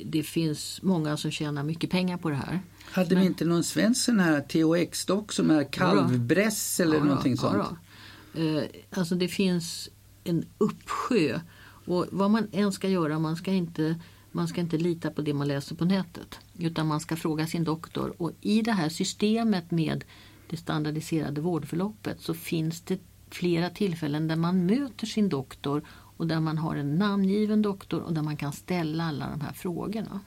[0.06, 2.60] det finns många som tjänar mycket pengar på det här.
[2.92, 7.38] Hade Men, vi inte någon svensk sån här THX-dock som är kalvbräss eller ja, någonting
[7.38, 7.58] sånt?
[8.34, 9.90] Ja, eh, alltså det finns
[10.24, 11.40] en uppsjö.
[11.86, 13.96] Och vad man än ska göra, man ska inte
[14.32, 16.40] man ska inte lita på det man läser på nätet.
[16.58, 18.14] Utan man ska fråga sin doktor.
[18.18, 20.04] Och i det här systemet med
[20.50, 26.40] det standardiserade vårdförloppet så finns det flera tillfällen där man möter sin doktor och där
[26.40, 30.20] man har en namngiven doktor och där man kan ställa alla de här frågorna.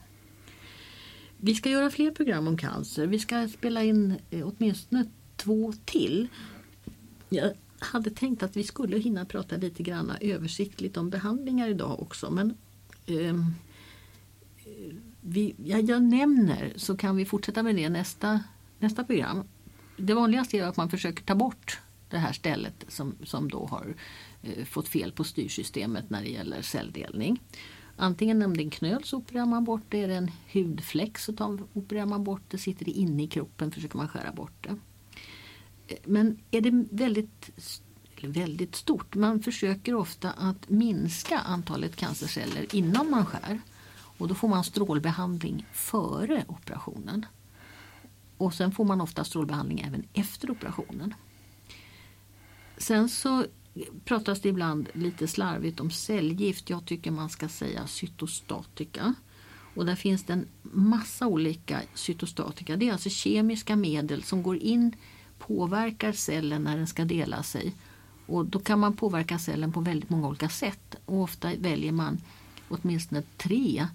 [1.37, 3.07] Vi ska göra fler program om cancer.
[3.07, 6.29] Vi ska spela in eh, åtminstone två till.
[7.29, 7.53] Jag
[7.85, 12.57] hade tänkt att vi skulle hinna prata lite grann översiktligt om behandlingar idag också men
[13.07, 13.35] eh,
[15.21, 18.41] vi, jag, jag nämner så kan vi fortsätta med det nästa,
[18.79, 19.45] nästa program.
[19.97, 23.95] Det vanligaste är att man försöker ta bort det här stället som, som då har
[24.43, 27.41] eh, fått fel på styrsystemet när det gäller celldelning.
[27.97, 31.19] Antingen om det är en knöl så opererar man bort det, är det en hudfläck
[31.19, 34.53] så tar, opererar man bort det, sitter det inne i kroppen försöker man skära bort
[34.61, 34.77] det.
[36.05, 37.51] Men är det väldigt,
[38.23, 43.61] väldigt stort, man försöker ofta att minska antalet cancerceller innan man skär.
[44.19, 47.27] Och då får man strålbehandling före operationen.
[48.37, 51.15] Och sen får man ofta strålbehandling även efter operationen.
[52.79, 53.45] Sen så
[54.05, 56.71] pratas det ibland lite slarvigt om cellgift.
[56.71, 59.15] Jag tycker man ska säga cytostatika.
[59.75, 62.77] Och där finns det en massa olika cytostatika.
[62.77, 64.97] Det är alltså kemiska medel som går in,
[65.47, 67.75] påverkar cellen när den ska dela sig.
[68.27, 70.97] Och då kan man påverka cellen på väldigt många olika sätt.
[71.05, 72.21] Och ofta väljer man
[72.69, 73.87] åtminstone tre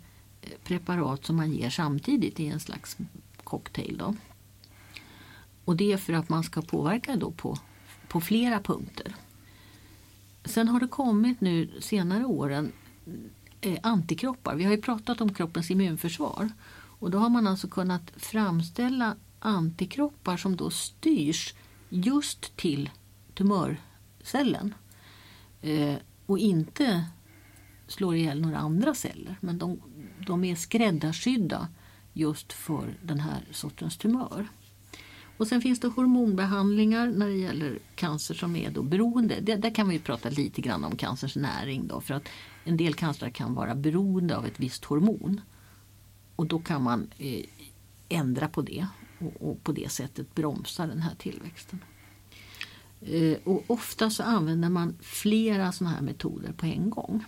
[0.41, 2.97] eh, preparat som man ger samtidigt i en slags
[3.43, 3.97] cocktail.
[3.97, 4.15] Då.
[5.65, 7.57] Och det är för att man ska påverka då på,
[8.07, 9.15] på flera punkter.
[10.45, 12.71] Sen har det kommit nu senare åren
[13.61, 14.55] eh, antikroppar.
[14.55, 16.49] Vi har ju pratat om kroppens immunförsvar.
[16.99, 21.53] Och då har man alltså kunnat framställa antikroppar som då styrs
[21.89, 22.89] just till
[23.33, 24.73] tumörcellen.
[25.61, 27.05] Eh, och inte
[27.87, 29.37] slår ihjäl några andra celler.
[29.41, 29.81] Men de,
[30.27, 31.67] de är skräddarsydda
[32.13, 34.47] just för den här sortens tumör.
[35.37, 39.39] Och sen finns det hormonbehandlingar när det gäller cancer som är då beroende.
[39.41, 42.29] Det, där kan vi prata lite grann om cancerns näring då för att
[42.63, 45.41] en del cancer kan vara beroende av ett visst hormon.
[46.35, 47.45] Och då kan man eh,
[48.09, 48.87] ändra på det
[49.19, 51.79] och, och, på det sättet bromsa den här tillväxten.
[53.01, 57.25] Eh, och ofta så använder man flera sådana här metoder på en gång.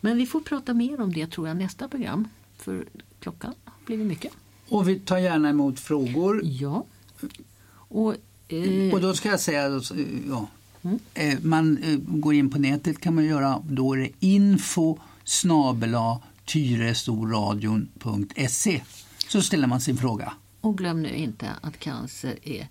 [0.00, 2.84] Men vi får prata mer om det tror jag nästa program för
[3.20, 4.32] klockan har blivit mycket.
[4.68, 6.40] Och vi tar gärna emot frågor.
[6.44, 6.84] Ja.
[7.72, 8.14] Och,
[8.48, 9.80] eh, och då ska jag säga,
[10.28, 10.48] ja,
[10.82, 10.98] mm.
[11.14, 16.20] eh, man eh, går in på nätet kan man göra, då är det info snabela
[16.44, 18.82] tyrestoradion.se
[19.28, 20.32] så ställer man sin fråga.
[20.64, 22.68] Och glöm nu inte att cancer är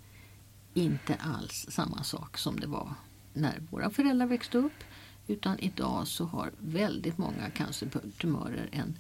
[0.74, 2.94] inte alls samma sak som det var
[3.34, 4.84] när våra föräldrar växte upp.
[5.28, 8.98] Utan idag så har väldigt många cancertumörer en,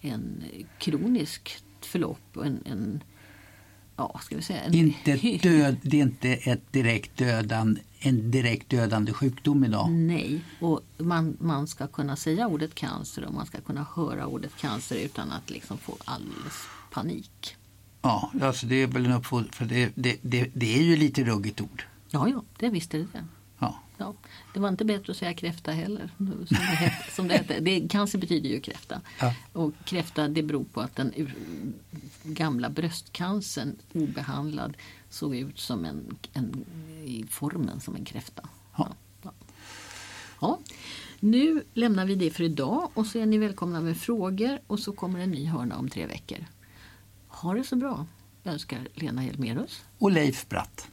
[0.00, 0.44] en
[0.78, 3.02] kronisk förlopp och en, en
[3.96, 8.68] ja, ska vi säga, en inte död, det är inte ett direkt dödande, en direkt
[8.68, 9.90] dödande sjukdom idag.
[9.90, 14.56] Nej, och man, man ska kunna säga ordet cancer och man ska kunna höra ordet
[14.56, 17.56] cancer utan att liksom få alldeles panik.
[18.02, 21.24] Ja, alltså det är väl en uppfordran, för det, det, det, det, är ju lite
[21.24, 21.84] ruggigt ord.
[22.10, 23.24] Ja, ja, det visst är det.
[23.58, 23.78] Ja.
[23.96, 24.14] Ja,
[24.54, 26.10] det var inte bättre att säga kräfta heller.
[26.16, 27.60] Som det, hette, som det, hette.
[27.60, 29.00] det Cancer betyder ju kräfta.
[29.20, 29.34] Ja.
[29.52, 31.12] Och kräfta det beror på att den
[32.22, 34.76] gamla bröstcancern obehandlad
[35.10, 36.64] såg ut som en, en
[37.04, 38.48] i formen som en kräfta.
[38.76, 38.88] Ja.
[39.22, 39.32] Ja.
[40.40, 40.58] ja.
[41.20, 44.92] Nu lämnar vi det för idag och så är ni välkomna med frågor och så
[44.92, 46.38] kommer en ny hörna om tre veckor.
[47.42, 48.06] Ha det så bra.
[48.42, 49.84] Jag önskar Lena Hjelmerus.
[49.98, 50.88] Och Leif Bratt.